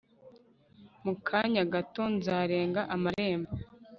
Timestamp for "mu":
1.03-1.13